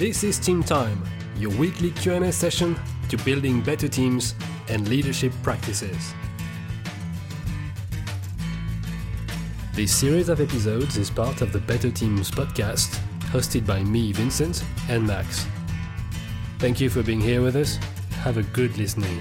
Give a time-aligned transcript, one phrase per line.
[0.00, 1.04] This is Team Time,
[1.36, 2.74] your weekly Q&A session
[3.10, 4.34] to building better teams
[4.70, 6.14] and leadership practices.
[9.74, 14.64] This series of episodes is part of the Better Teams podcast, hosted by me, Vincent,
[14.88, 15.46] and Max.
[16.60, 17.76] Thank you for being here with us.
[18.22, 19.20] Have a good listening.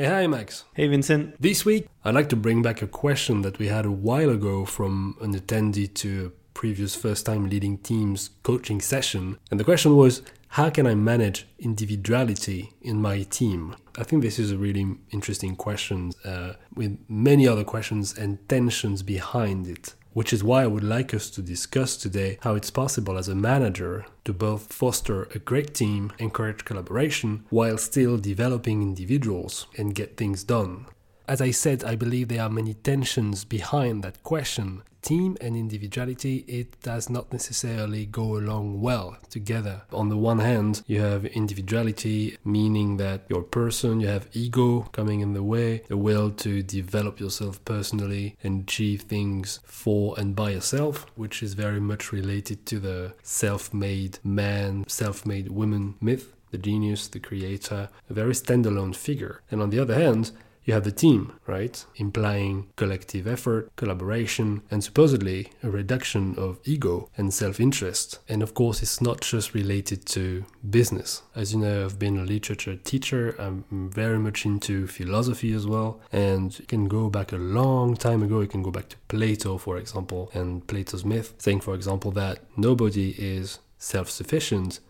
[0.00, 0.64] Hey, hi, Max.
[0.72, 1.38] Hey, Vincent.
[1.38, 4.64] This week, I'd like to bring back a question that we had a while ago
[4.64, 9.36] from an attendee to a previous first time leading teams coaching session.
[9.50, 13.76] And the question was how can I manage individuality in my team?
[13.98, 19.02] I think this is a really interesting question uh, with many other questions and tensions
[19.02, 23.16] behind it which is why I would like us to discuss today how it's possible
[23.16, 29.66] as a manager to both foster a great team, encourage collaboration, while still developing individuals
[29.76, 30.86] and get things done.
[31.30, 36.38] As I said, I believe there are many tensions behind that question, team and individuality,
[36.48, 39.82] it does not necessarily go along well together.
[39.92, 44.88] On the one hand, you have individuality, meaning that you're a person, you have ego
[44.90, 50.34] coming in the way, the will to develop yourself personally and achieve things for and
[50.34, 55.94] by yourself, which is very much related to the self made man, self made woman
[56.00, 59.40] myth the genius, the creator, a very standalone figure.
[59.52, 60.32] And on the other hand,
[60.64, 61.84] you have the team, right?
[61.96, 68.18] Implying collective effort, collaboration, and supposedly a reduction of ego and self interest.
[68.28, 71.22] And of course, it's not just related to business.
[71.34, 76.00] As you know, I've been a literature teacher, I'm very much into philosophy as well,
[76.12, 78.40] and you can go back a long time ago.
[78.40, 82.44] You can go back to Plato, for example, and Plato's myth, saying, for example, that
[82.56, 84.80] nobody is self sufficient,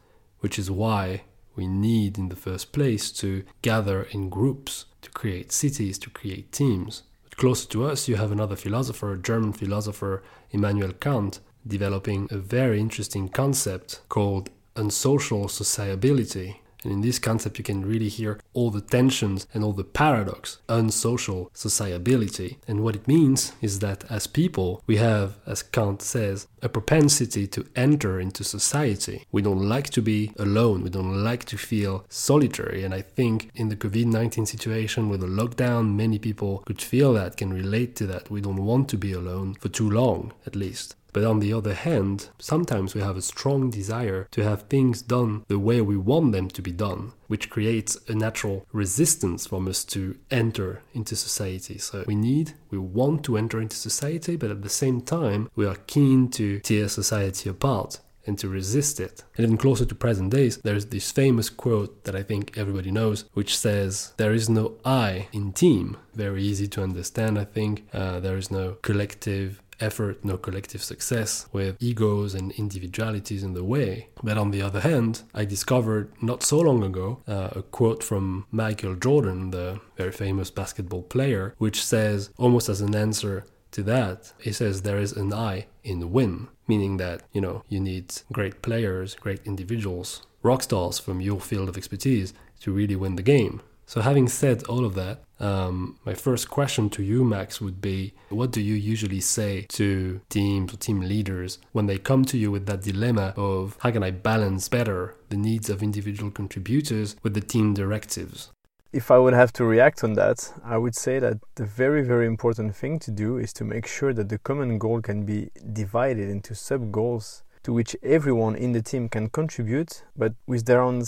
[0.41, 1.23] which is why
[1.57, 6.53] we need in the first place to gather in groups, to create cities, to create
[6.53, 7.03] teams.
[7.25, 12.81] But closer to us, you have another philosopher, German philosopher Immanuel Kant, developing a very
[12.81, 18.81] interesting concept called unsocial sociability, and in this concept, you can really hear all the
[18.81, 22.59] tensions and all the paradox, unsocial sociability.
[22.67, 27.47] And what it means is that as people, we have, as Kant says, a propensity
[27.49, 29.25] to enter into society.
[29.33, 30.83] We don't like to be alone.
[30.83, 32.85] We don't like to feel solitary.
[32.85, 37.13] And I think in the COVID 19 situation with the lockdown, many people could feel
[37.15, 38.31] that, can relate to that.
[38.31, 40.97] We don't want to be alone for too long, at least.
[41.13, 45.45] But on the other hand, sometimes we have a strong desire to have things done
[45.49, 49.85] the way we want them to be done, which creates a natural resistance from us
[49.85, 51.79] to enter into society.
[51.79, 55.67] So we need, we want to enter into society, but at the same time, we
[55.67, 59.25] are keen to tear society apart and to resist it.
[59.37, 63.25] And even closer to present days, there's this famous quote that I think everybody knows,
[63.33, 65.97] which says, There is no I in team.
[66.15, 67.87] Very easy to understand, I think.
[67.93, 73.65] Uh, there is no collective effort, no collective success, with egos and individualities in the
[73.65, 74.09] way.
[74.23, 78.47] But on the other hand, I discovered not so long ago uh, a quote from
[78.51, 84.33] Michael Jordan, the very famous basketball player, which says, almost as an answer to that,
[84.41, 88.63] he says there is an I in win, meaning that, you know, you need great
[88.63, 93.63] players, great individuals, rock stars from your field of expertise to really win the game.
[93.87, 98.13] So, having said all of that, um, my first question to you, Max, would be
[98.29, 102.51] what do you usually say to teams or team leaders when they come to you
[102.51, 107.35] with that dilemma of how can I balance better the needs of individual contributors with
[107.35, 108.51] the team directives?
[108.93, 112.27] If I would have to react on that, I would say that the very, very
[112.27, 116.29] important thing to do is to make sure that the common goal can be divided
[116.29, 121.03] into sub goals to which everyone in the team can contribute, but with their own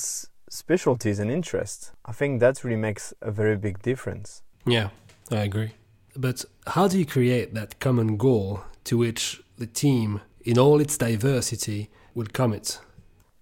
[0.53, 1.93] specialties and interests.
[2.05, 4.43] I think that really makes a very big difference.
[4.67, 4.91] Yeah,
[5.31, 5.73] I agree.
[6.15, 10.99] But how do you create that common goal to which the team, in all its
[10.99, 12.81] diversity, will commit?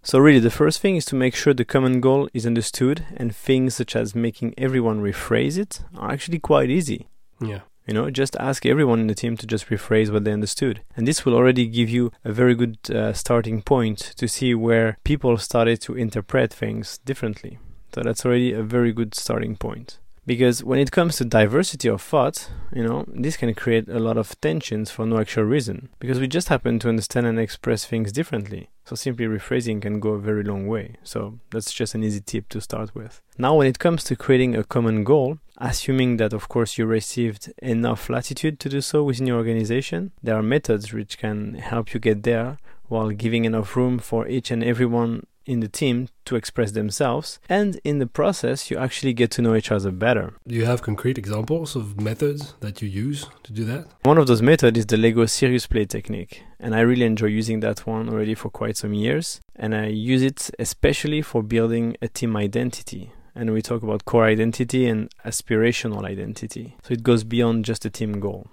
[0.02, 3.34] So, really, the first thing is to make sure the common goal is understood, and
[3.34, 7.08] things such as making everyone rephrase it are actually quite easy.
[7.40, 7.60] Yeah.
[7.90, 10.80] You know, just ask everyone in the team to just rephrase what they understood.
[10.96, 14.96] And this will already give you a very good uh, starting point to see where
[15.02, 17.58] people started to interpret things differently.
[17.92, 19.98] So that's already a very good starting point.
[20.24, 24.16] Because when it comes to diversity of thought, you know, this can create a lot
[24.16, 25.88] of tensions for no actual reason.
[25.98, 28.70] Because we just happen to understand and express things differently.
[28.90, 30.96] So simply rephrasing can go a very long way.
[31.04, 33.22] So that's just an easy tip to start with.
[33.38, 37.52] Now, when it comes to creating a common goal, assuming that of course you received
[37.62, 42.00] enough latitude to do so within your organization, there are methods which can help you
[42.00, 42.58] get there
[42.88, 47.38] while giving enough room for each and everyone in the team to express themselves.
[47.48, 50.34] And in the process, you actually get to know each other better.
[50.46, 53.86] Do you have concrete examples of methods that you use to do that?
[54.04, 56.44] One of those methods is the Lego serious play technique.
[56.58, 59.40] And I really enjoy using that one already for quite some years.
[59.56, 64.24] And I use it especially for building a team identity and we talk about core
[64.24, 66.76] identity and aspirational identity.
[66.82, 68.48] So it goes beyond just a team goal.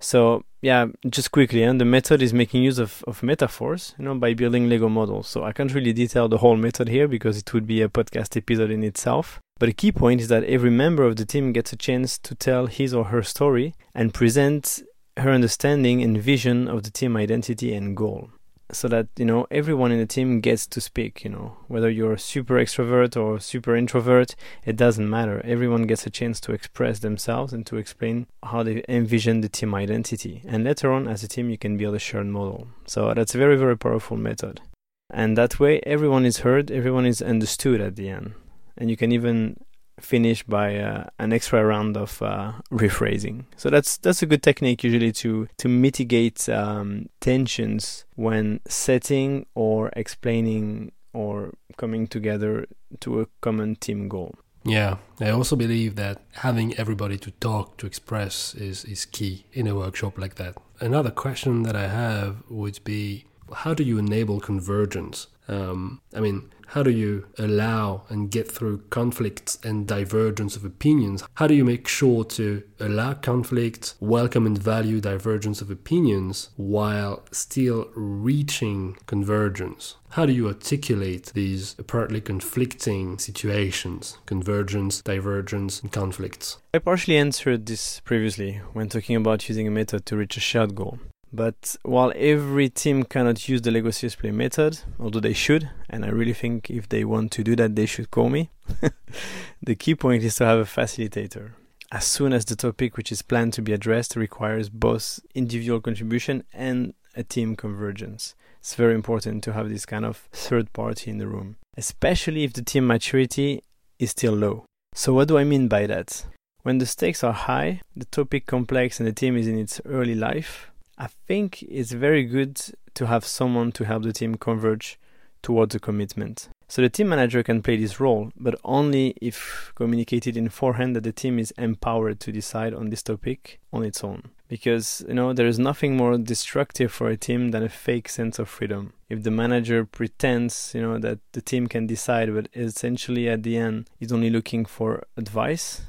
[0.00, 4.14] So yeah, just quickly, and the method is making use of, of metaphors, you know,
[4.14, 5.28] by building Lego models.
[5.28, 8.36] So I can't really detail the whole method here because it would be a podcast
[8.36, 9.40] episode in itself.
[9.58, 12.34] But a key point is that every member of the team gets a chance to
[12.34, 14.82] tell his or her story and present
[15.16, 18.30] her understanding and vision of the team identity and goal
[18.72, 21.56] so that you know everyone in the team gets to speak you know.
[21.68, 24.34] Whether you're super extrovert or super introvert
[24.64, 25.40] it doesn't matter.
[25.44, 29.74] Everyone gets a chance to express themselves and to explain how they envision the team
[29.74, 30.42] identity.
[30.46, 32.68] And later on as a team you can build a shared model.
[32.86, 34.60] So that's a very very powerful method.
[35.10, 38.34] And that way everyone is heard everyone is understood at the end.
[38.76, 39.56] And you can even
[40.00, 43.44] finish by uh, an extra round of uh, rephrasing.
[43.56, 49.90] So that's that's a good technique usually to to mitigate um, tensions when setting or
[49.96, 52.66] explaining or coming together
[53.00, 54.34] to a common team goal.
[54.64, 59.66] Yeah, I also believe that having everybody to talk to express is is key in
[59.66, 60.56] a workshop like that.
[60.80, 65.28] Another question that I have would be how do you enable convergence?
[65.48, 71.22] Um, I mean, how do you allow and get through conflicts and divergence of opinions?
[71.34, 77.24] How do you make sure to allow conflict, welcome and value divergence of opinions while
[77.30, 79.96] still reaching convergence?
[80.10, 86.58] How do you articulate these apparently conflicting situations, convergence, divergence, and conflicts?
[86.72, 90.74] I partially answered this previously when talking about using a method to reach a shared
[90.74, 90.98] goal.
[91.34, 96.04] But while every team cannot use the Lego Serious Play method, although they should, and
[96.04, 98.50] I really think if they want to do that, they should call me,
[99.62, 101.50] the key point is to have a facilitator.
[101.90, 106.44] As soon as the topic which is planned to be addressed requires both individual contribution
[106.52, 111.18] and a team convergence, it's very important to have this kind of third party in
[111.18, 113.64] the room, especially if the team maturity
[113.98, 114.66] is still low.
[114.94, 116.26] So, what do I mean by that?
[116.62, 120.14] When the stakes are high, the topic complex, and the team is in its early
[120.14, 122.60] life, I think it's very good
[122.94, 124.98] to have someone to help the team converge
[125.42, 126.48] towards a commitment.
[126.68, 131.04] So the team manager can play this role, but only if communicated in forehand that
[131.04, 134.30] the team is empowered to decide on this topic on its own.
[134.48, 138.38] Because you know there is nothing more destructive for a team than a fake sense
[138.38, 138.92] of freedom.
[139.08, 143.56] If the manager pretends, you know, that the team can decide, but essentially at the
[143.56, 145.82] end is only looking for advice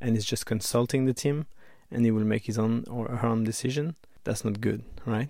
[0.00, 1.46] and is just consulting the team,
[1.90, 5.28] and he will make his own or her own decision, that's not good, right?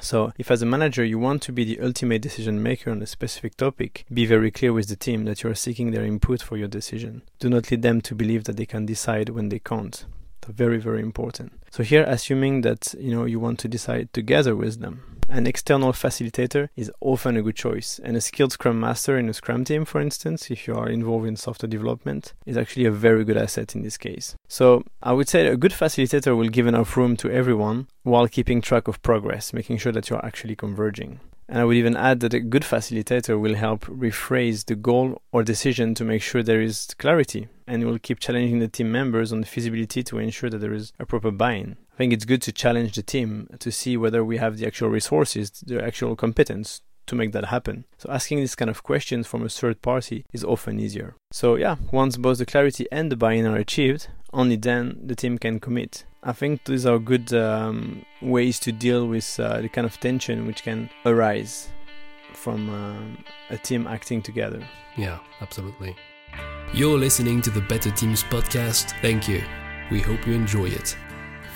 [0.00, 3.06] So, if as a manager you want to be the ultimate decision maker on a
[3.06, 6.56] specific topic, be very clear with the team that you are seeking their input for
[6.56, 7.22] your decision.
[7.40, 10.04] Do not lead them to believe that they can decide when they can't.
[10.40, 11.57] That's very, very important.
[11.70, 15.92] So here, assuming that you know you want to decide together with them, an external
[15.92, 19.84] facilitator is often a good choice, and a skilled Scrum Master in a Scrum team,
[19.84, 23.74] for instance, if you are involved in software development, is actually a very good asset
[23.74, 24.36] in this case.
[24.48, 28.62] So I would say a good facilitator will give enough room to everyone while keeping
[28.62, 31.20] track of progress, making sure that you are actually converging.
[31.46, 35.42] And I would even add that a good facilitator will help rephrase the goal or
[35.42, 39.40] decision to make sure there is clarity and will keep challenging the team members on
[39.40, 41.76] the feasibility to ensure that there is a proper buy in.
[41.92, 44.88] I think it's good to challenge the team to see whether we have the actual
[44.88, 47.84] resources, the actual competence to make that happen.
[47.96, 51.16] So asking these kind of questions from a third party is often easier.
[51.32, 55.38] So yeah, once both the clarity and the buy-in are achieved, only then the team
[55.38, 56.04] can commit.
[56.22, 60.46] I think these are good um, ways to deal with uh, the kind of tension
[60.46, 61.70] which can arise
[62.34, 64.62] from uh, a team acting together.
[64.96, 65.96] Yeah, absolutely.
[66.74, 68.92] You're listening to the Better Teams podcast.
[69.00, 69.42] Thank you.
[69.90, 70.96] We hope you enjoy it.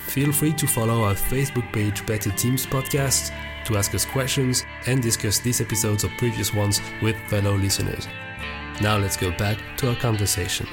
[0.07, 3.31] Feel free to follow our Facebook page Better Teams Podcast
[3.65, 8.07] to ask us questions and discuss these episodes or previous ones with fellow listeners.
[8.81, 10.67] Now let's go back to our conversation.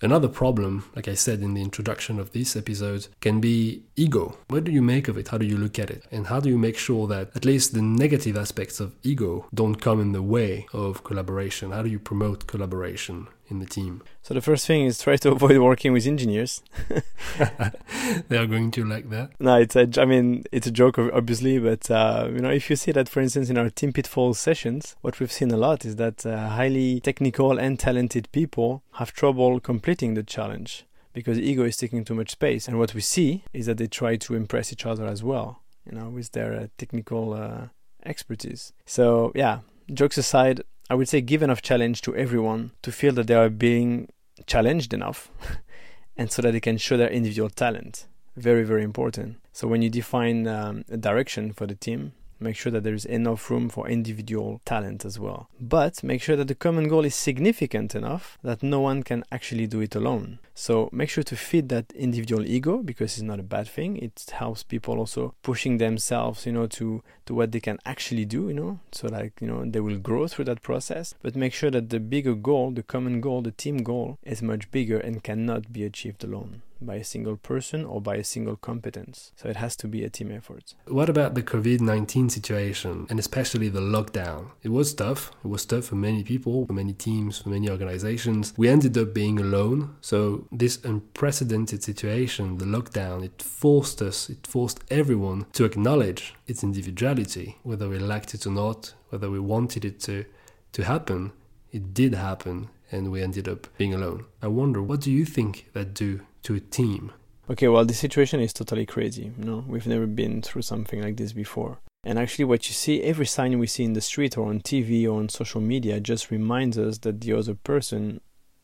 [0.00, 4.38] Another problem, like I said in the introduction of this episode, can be ego.
[4.46, 5.28] What do you make of it?
[5.28, 6.04] How do you look at it?
[6.12, 9.76] And how do you make sure that at least the negative aspects of ego don't
[9.76, 11.72] come in the way of collaboration?
[11.72, 14.02] How do you promote collaboration in the team?
[14.22, 16.62] So the first thing is try to avoid working with engineers.
[18.28, 19.30] they are going to like that.
[19.40, 22.76] No, it's a, I mean, it's a joke, obviously, but uh, you know, if you
[22.76, 25.96] see that, for instance, in our team pitfall sessions, what we've seen a lot is
[25.96, 31.76] that uh, highly technical and talented people have trouble completing the challenge because ego is
[31.76, 32.68] taking too much space.
[32.68, 35.98] And what we see is that they try to impress each other as well, you
[35.98, 37.68] know, with their uh, technical uh,
[38.04, 38.72] expertise.
[38.86, 39.60] So, yeah,
[39.92, 43.50] jokes aside, I would say give enough challenge to everyone to feel that they are
[43.50, 44.08] being
[44.46, 45.30] challenged enough
[46.16, 48.06] and so that they can show their individual talent.
[48.36, 49.36] Very, very important.
[49.52, 53.04] So when you define um, a direction for the team, make sure that there is
[53.04, 55.48] enough room for individual talent as well.
[55.60, 59.66] But make sure that the common goal is significant enough that no one can actually
[59.66, 60.38] do it alone.
[60.54, 63.96] So make sure to feed that individual ego because it's not a bad thing.
[63.96, 68.48] It helps people also pushing themselves, you know, to to what they can actually do,
[68.48, 68.80] you know.
[68.90, 71.14] So like, you know, they will grow through that process.
[71.22, 74.70] But make sure that the bigger goal, the common goal, the team goal is much
[74.70, 79.32] bigger and cannot be achieved alone by a single person or by a single competence.
[79.36, 80.74] So it has to be a team effort.
[80.86, 84.50] What about the COVID 19 situation and especially the lockdown?
[84.62, 85.32] It was tough.
[85.44, 88.54] It was tough for many people, for many teams, for many organizations.
[88.56, 89.96] We ended up being alone.
[90.00, 96.62] So this unprecedented situation, the lockdown, it forced us, it forced everyone to acknowledge its
[96.62, 100.24] individuality, whether we liked it or not, whether we wanted it to,
[100.72, 101.32] to happen.
[101.72, 104.24] It did happen and we ended up being alone.
[104.42, 107.12] I wonder, what do you think that do to a team?
[107.50, 109.32] Okay, well, the situation is totally crazy.
[109.38, 111.78] You know, we've never been through something like this before.
[112.04, 115.04] And actually, what you see, every sign we see in the street or on TV
[115.06, 118.20] or on social media just reminds us that the other person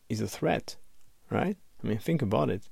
[0.07, 0.75] is a threat,
[1.29, 1.57] right?
[1.83, 2.69] I mean, think about it.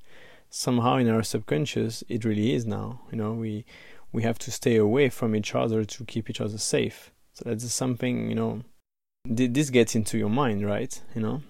[0.49, 3.01] Somehow in our subconscious, it really is now.
[3.11, 3.65] You know, we
[4.11, 7.11] we have to stay away from each other to keep each other safe.
[7.33, 8.61] So that's something, you know,
[9.25, 11.01] this gets into your mind, right?
[11.15, 11.41] You know,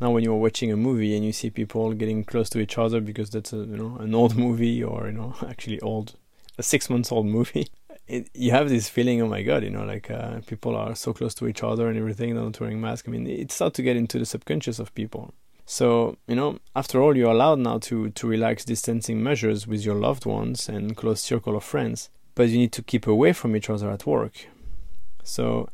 [0.00, 3.00] now when you're watching a movie and you see people getting close to each other
[3.00, 6.14] because that's a you know an old movie or you know actually old,
[6.56, 7.68] a six months old movie.
[8.10, 11.12] It, you have this feeling, oh my god, you know, like uh, people are so
[11.12, 13.06] close to each other and everything, they're not wearing masks.
[13.06, 15.34] I mean, it starts to get into the subconscious of people.
[15.66, 19.96] So, you know, after all, you're allowed now to, to relax distancing measures with your
[19.96, 23.68] loved ones and close circle of friends, but you need to keep away from each
[23.68, 24.46] other at work.
[25.22, 25.68] So,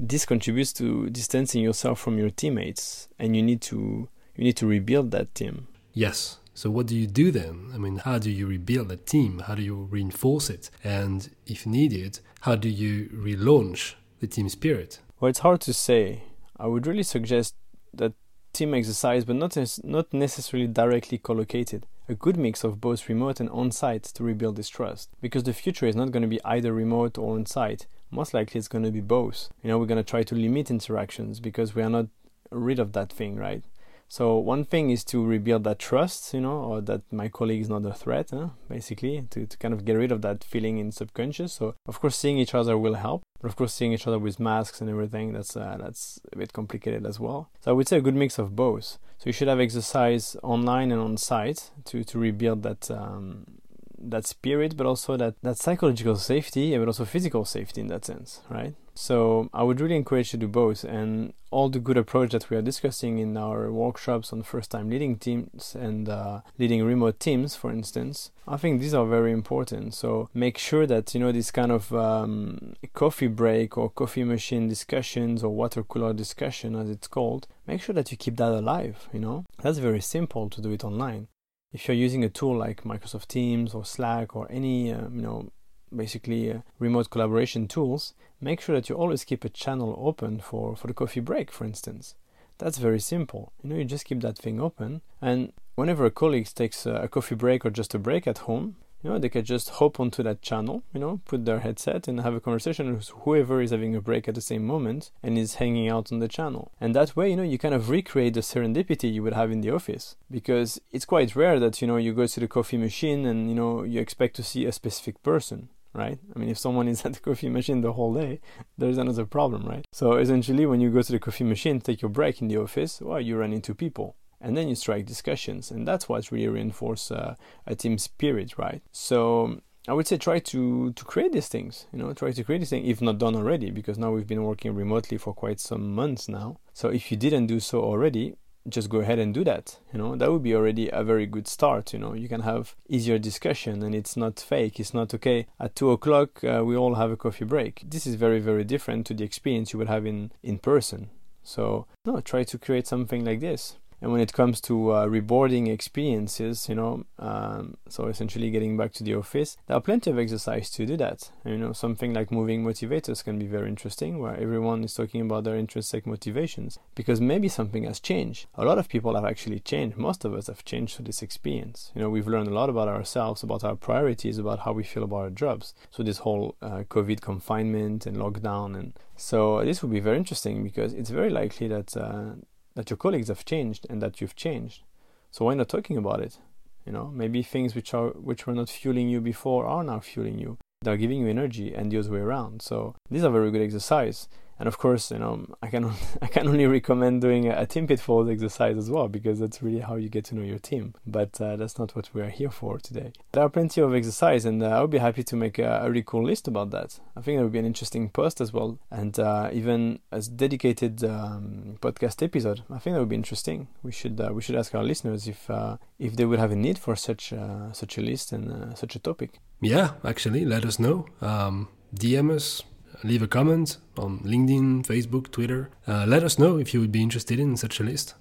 [0.00, 4.66] this contributes to distancing yourself from your teammates, and you need to you need to
[4.66, 5.68] rebuild that team.
[5.92, 6.38] Yes.
[6.54, 7.70] So what do you do then?
[7.74, 9.40] I mean, how do you rebuild a team?
[9.46, 10.70] How do you reinforce it?
[10.82, 15.00] And if needed, how do you relaunch the team spirit?
[15.20, 16.24] Well, it's hard to say.
[16.58, 17.54] I would really suggest
[17.94, 18.12] that
[18.52, 21.86] team exercise, but not, not necessarily directly collocated.
[22.08, 25.08] A good mix of both remote and on site to rebuild this trust.
[25.20, 27.86] Because the future is not going to be either remote or on site.
[28.10, 29.48] Most likely it's going to be both.
[29.62, 32.06] You know, we're going to try to limit interactions because we are not
[32.50, 33.64] rid of that thing, right?
[34.08, 37.68] So one thing is to rebuild that trust, you know, or that my colleague is
[37.68, 38.48] not a threat, huh?
[38.68, 41.52] basically, to, to kind of get rid of that feeling in subconscious.
[41.52, 44.40] So of course, seeing each other will help, but of course, seeing each other with
[44.40, 47.50] masks and everything, that's uh, that's a bit complicated as well.
[47.60, 48.98] So I would say a good mix of both.
[49.18, 53.59] So you should have exercise online and on site to to rebuild that um,
[54.00, 58.40] that spirit, but also that, that psychological safety, but also physical safety in that sense,
[58.48, 58.74] right?
[58.94, 60.84] So I would really encourage you to do both.
[60.84, 64.90] And all the good approach that we are discussing in our workshops on first time
[64.90, 69.94] leading teams and uh, leading remote teams, for instance, I think these are very important.
[69.94, 74.68] So make sure that, you know, this kind of um, coffee break or coffee machine
[74.68, 79.08] discussions or water cooler discussion, as it's called, make sure that you keep that alive,
[79.12, 79.44] you know?
[79.62, 81.28] That's very simple to do it online
[81.72, 85.50] if you're using a tool like Microsoft Teams or Slack or any uh, you know
[85.94, 90.76] basically uh, remote collaboration tools, make sure that you always keep a channel open for
[90.76, 92.14] for the coffee break, for instance.
[92.58, 93.52] That's very simple.
[93.62, 97.34] You know, you just keep that thing open, and whenever a colleague takes a coffee
[97.34, 100.42] break or just a break at home, you know they can just hop onto that
[100.42, 104.00] channel you know put their headset and have a conversation with whoever is having a
[104.00, 107.30] break at the same moment and is hanging out on the channel and that way
[107.30, 110.80] you know you kind of recreate the serendipity you would have in the office because
[110.90, 113.82] it's quite rare that you know you go to the coffee machine and you know
[113.82, 116.18] you expect to see a specific person right?
[116.34, 118.40] I mean, if someone is at the coffee machine the whole day,
[118.78, 119.84] there's another problem, right?
[119.92, 123.00] So essentially, when you go to the coffee machine, take your break in the office,
[123.00, 125.70] well, you run into people and then you strike discussions.
[125.70, 127.34] And that's what really reinforces uh,
[127.66, 128.82] a team spirit right?
[128.92, 132.58] So i would say try to to create these things you know try to create
[132.58, 135.94] these things if not done already because now we've been working remotely for quite some
[135.94, 136.58] months now.
[136.74, 138.36] So if you didn't do so already
[138.68, 140.14] just go ahead and do that you know?
[140.16, 142.12] That would be already a very good start you know?
[142.12, 144.78] You can have easier discussion and it's not fake.
[144.78, 147.82] It's not okay at two o'clock uh, we all have a coffee break.
[147.86, 151.08] This is very very different to the experience you would have in in person.
[151.42, 155.66] So no try to create something like this And when it comes to uh, rewarding
[155.66, 160.18] experiences, you know, um, so essentially getting back to the office, there are plenty of
[160.18, 161.30] exercise to do that.
[161.44, 165.44] You know, something like moving motivators can be very interesting, where everyone is talking about
[165.44, 168.46] their intrinsic motivations, because maybe something has changed.
[168.54, 169.96] A lot of people have actually changed.
[169.96, 171.92] Most of us have changed through this experience.
[171.94, 175.04] You know, we've learned a lot about ourselves, about our priorities, about how we feel
[175.04, 175.74] about our jobs.
[175.90, 180.64] So this whole uh, COVID confinement and lockdown, and so this would be very interesting
[180.64, 181.94] because it's very likely that.
[181.94, 182.36] Uh,
[182.74, 184.82] that your colleagues have changed and that you've changed.
[185.30, 186.38] So why not talking about it?
[186.86, 190.38] You know, maybe things which are which were not fueling you before are now fueling
[190.38, 190.58] you.
[190.82, 192.62] They're giving you energy and the other way around.
[192.62, 194.28] So these are very good exercise
[194.60, 195.90] and of course, you know, I can
[196.22, 199.96] I can only recommend doing a, team pitfalls exercise as well because that's really how
[199.96, 200.94] you get to know your team.
[201.06, 203.12] But uh, that's not what we are here for today.
[203.32, 205.88] There are plenty of exercise, and uh, I would be happy to make a, a,
[205.88, 207.00] really cool list about that.
[207.16, 211.02] I think that would be an interesting post as well, and uh, even as dedicated
[211.04, 212.62] um, podcast episode.
[212.70, 213.68] I think that would be interesting.
[213.82, 216.56] We should uh, we should ask our listeners if uh, if they would have a
[216.56, 219.40] need for such uh, such a list and such a topic.
[219.62, 221.06] Yeah, actually, let us know.
[221.22, 222.62] Um, DM us
[223.02, 225.70] leave a comment on LinkedIn, Facebook, Twitter.
[225.86, 228.14] Uh, let us know if you would be interested in such a list.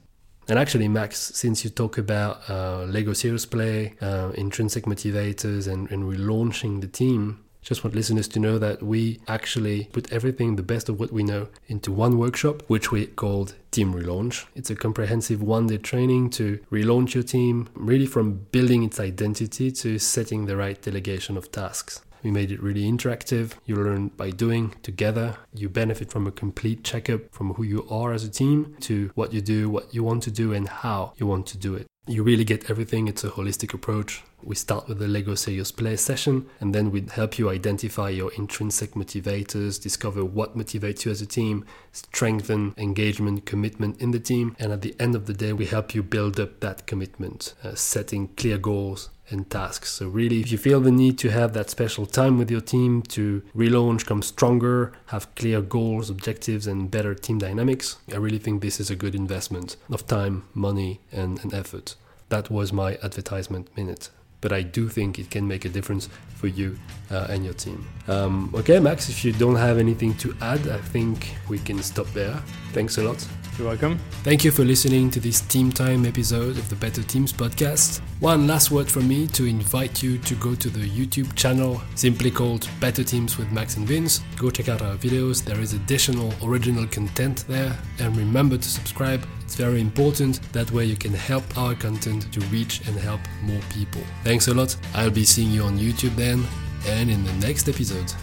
[0.48, 5.92] And actually, Max, since you talk about uh, Lego Serious Play, uh, intrinsic motivators, and,
[5.92, 10.64] and relaunching the team, just want listeners to know that we actually put everything, the
[10.64, 14.46] best of what we know, into one workshop, which we called Team Relaunch.
[14.56, 19.72] It's a comprehensive one day training to relaunch your team, really from building its identity
[19.72, 22.02] to setting the right delegation of tasks.
[22.24, 23.54] We made it really interactive.
[23.66, 25.38] You learn by doing together.
[25.54, 29.34] You benefit from a complete checkup from who you are as a team to what
[29.34, 31.88] you do, what you want to do, and how you want to do it.
[32.08, 33.08] You really get everything.
[33.08, 34.24] It's a holistic approach.
[34.42, 38.32] We start with the Lego Serious Play session, and then we help you identify your
[38.34, 44.56] intrinsic motivators, discover what motivates you as a team, strengthen engagement, commitment in the team,
[44.58, 47.76] and at the end of the day, we help you build up that commitment, uh,
[47.76, 49.92] setting clear goals, and tasks.
[49.92, 53.02] So, really, if you feel the need to have that special time with your team
[53.04, 58.62] to relaunch, come stronger, have clear goals, objectives, and better team dynamics, I really think
[58.62, 61.96] this is a good investment of time, money, and, and effort.
[62.30, 64.10] That was my advertisement minute.
[64.42, 66.80] But I do think it can make a difference for you
[67.12, 67.86] uh, and your team.
[68.08, 72.08] Um, okay, Max, if you don't have anything to add, I think we can stop
[72.14, 72.42] there.
[72.72, 73.28] Thanks a lot.
[73.60, 74.00] You're welcome.
[74.24, 78.00] Thank you for listening to this Team Time episode of the Better Teams podcast.
[78.22, 82.32] One last word from me to invite you to go to the YouTube channel simply
[82.32, 84.22] called Better Teams with Max and Vince.
[84.38, 89.28] Go check out our videos, there is additional original content there, and remember to subscribe.
[89.41, 90.41] It's very important.
[90.54, 94.02] That way, you can help our content to reach and help more people.
[94.24, 94.74] Thanks a lot.
[94.93, 96.45] I'll be seeing you on YouTube then,
[96.88, 98.13] and in the next episode.